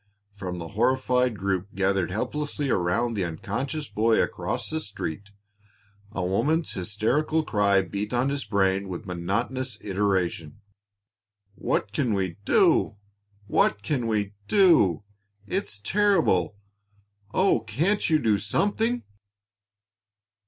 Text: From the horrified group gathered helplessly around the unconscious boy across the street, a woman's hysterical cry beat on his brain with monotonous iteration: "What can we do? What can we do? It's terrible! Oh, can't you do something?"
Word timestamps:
From 0.33 0.57
the 0.57 0.69
horrified 0.69 1.37
group 1.37 1.75
gathered 1.75 2.09
helplessly 2.09 2.71
around 2.71 3.13
the 3.13 3.23
unconscious 3.23 3.87
boy 3.87 4.19
across 4.19 4.67
the 4.67 4.79
street, 4.79 5.29
a 6.11 6.25
woman's 6.25 6.71
hysterical 6.73 7.43
cry 7.43 7.83
beat 7.83 8.11
on 8.11 8.29
his 8.29 8.43
brain 8.43 8.89
with 8.89 9.05
monotonous 9.05 9.77
iteration: 9.81 10.59
"What 11.53 11.91
can 11.93 12.15
we 12.15 12.37
do? 12.45 12.95
What 13.45 13.83
can 13.83 14.07
we 14.07 14.33
do? 14.47 15.03
It's 15.45 15.79
terrible! 15.79 16.55
Oh, 17.31 17.59
can't 17.59 18.09
you 18.09 18.17
do 18.17 18.39
something?" 18.39 19.03